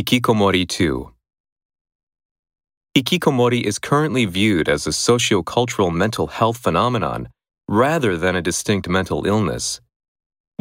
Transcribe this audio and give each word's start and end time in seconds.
Hikikomori 0.00 0.66
2 0.66 1.12
Hikikomori 2.96 3.62
is 3.62 3.78
currently 3.78 4.24
viewed 4.24 4.66
as 4.66 4.86
a 4.86 4.90
sociocultural 4.90 5.92
mental 5.92 6.28
health 6.28 6.56
phenomenon 6.56 7.28
rather 7.68 8.16
than 8.16 8.34
a 8.34 8.40
distinct 8.40 8.88
mental 8.88 9.26
illness. 9.26 9.82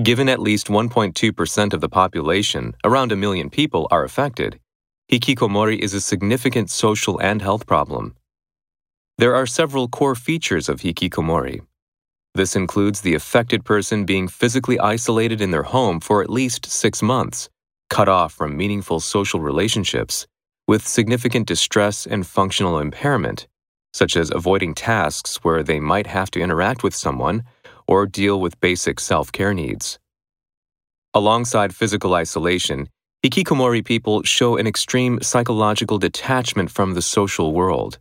Given 0.03 0.27
at 0.27 0.41
least 0.41 0.67
1.2% 0.67 1.73
of 1.73 1.79
the 1.79 1.87
population, 1.87 2.75
around 2.83 3.13
a 3.13 3.15
million 3.15 3.49
people, 3.49 3.87
are 3.91 4.03
affected, 4.03 4.59
hikikomori 5.09 5.79
is 5.79 5.93
a 5.93 6.01
significant 6.01 6.69
social 6.69 7.17
and 7.21 7.41
health 7.41 7.65
problem. 7.65 8.17
There 9.19 9.35
are 9.35 9.47
several 9.47 9.87
core 9.87 10.15
features 10.15 10.67
of 10.67 10.81
hikikomori. 10.81 11.61
This 12.35 12.57
includes 12.57 12.99
the 12.99 13.15
affected 13.15 13.63
person 13.63 14.03
being 14.03 14.27
physically 14.27 14.77
isolated 14.81 15.39
in 15.39 15.51
their 15.51 15.63
home 15.63 16.01
for 16.01 16.21
at 16.21 16.29
least 16.29 16.65
six 16.65 17.01
months, 17.01 17.49
cut 17.89 18.09
off 18.09 18.33
from 18.33 18.55
meaningful 18.55 18.99
social 18.99 19.39
relationships, 19.39 20.27
with 20.67 20.87
significant 20.87 21.47
distress 21.47 22.05
and 22.05 22.25
functional 22.25 22.79
impairment, 22.79 23.47
such 23.93 24.15
as 24.15 24.31
avoiding 24.31 24.75
tasks 24.75 25.37
where 25.37 25.63
they 25.63 25.79
might 25.79 26.07
have 26.07 26.29
to 26.31 26.39
interact 26.39 26.83
with 26.83 26.95
someone 26.95 27.43
or 27.87 28.05
deal 28.05 28.39
with 28.39 28.59
basic 28.59 28.99
self 28.99 29.31
care 29.31 29.53
needs. 29.53 29.99
Alongside 31.15 31.73
physical 31.73 32.13
isolation, 32.13 32.87
hikikomori 33.25 33.83
people 33.83 34.21
show 34.23 34.57
an 34.57 34.67
extreme 34.67 35.19
psychological 35.21 35.97
detachment 35.97 36.69
from 36.69 36.93
the 36.93 37.01
social 37.01 37.51
world. 37.51 37.97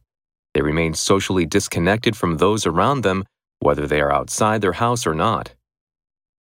They 0.52 0.60
remain 0.60 0.92
socially 0.92 1.46
disconnected 1.46 2.16
from 2.16 2.36
those 2.36 2.66
around 2.66 3.02
them, 3.02 3.24
whether 3.60 3.86
they 3.86 4.00
are 4.00 4.12
outside 4.12 4.60
their 4.60 4.74
house 4.74 5.06
or 5.06 5.14
not. 5.14 5.54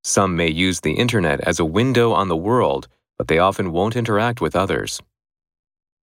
Some 0.03 0.37
may 0.37 0.49
use 0.49 0.81
the 0.81 0.95
internet 0.95 1.41
as 1.41 1.61
a 1.61 1.65
window 1.65 2.13
on 2.13 2.29
the 2.29 2.37
world, 2.37 2.89
but 3.19 3.29
they 3.29 3.39
often 3.39 3.73
won't 3.73 3.97
interact 3.97 4.41
with 4.41 4.57
others. 4.57 5.01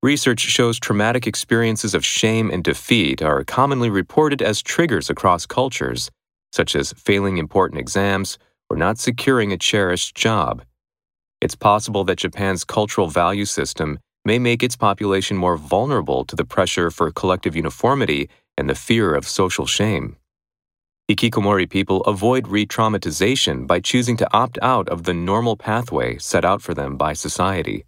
Research 0.04 0.40
shows 0.40 0.80
traumatic 0.80 1.28
experiences 1.28 1.94
of 1.94 2.04
shame 2.04 2.50
and 2.50 2.64
defeat 2.64 3.22
are 3.22 3.44
commonly 3.44 3.90
reported 3.90 4.42
as 4.42 4.62
triggers 4.62 5.10
across 5.10 5.46
cultures, 5.46 6.10
such 6.52 6.76
as 6.76 6.94
failing 6.94 7.38
important 7.38 7.80
exams 7.80 8.40
or 8.70 8.78
not 8.78 8.98
securing 8.98 9.52
a 9.52 9.58
cherished 9.58 10.16
job. 10.16 10.64
It's 11.40 11.56
possible 11.56 12.04
that 12.06 12.20
Japan's 12.20 12.64
cultural 12.64 13.08
value 13.08 13.46
system 13.46 14.00
may 14.26 14.40
make 14.40 14.64
its 14.64 14.76
population 14.76 15.38
more 15.38 15.58
vulnerable 15.58 16.24
to 16.26 16.36
the 16.36 16.46
pressure 16.46 16.92
for 16.92 17.12
collective 17.12 17.56
uniformity 17.56 18.30
and 18.58 18.70
the 18.70 18.76
fear 18.76 19.14
of 19.14 19.28
social 19.28 19.66
shame. 19.66 20.16
Hikikomori 21.12 21.70
people 21.70 22.00
avoid 22.04 22.48
re 22.48 22.66
traumatization 22.66 23.68
by 23.68 23.82
choosing 23.82 24.16
to 24.16 24.34
opt 24.34 24.58
out 24.62 24.88
of 24.88 25.04
the 25.04 25.14
normal 25.14 25.58
pathway 25.58 26.18
set 26.18 26.46
out 26.46 26.62
for 26.62 26.74
them 26.74 26.96
by 26.96 27.12
society. 27.12 27.84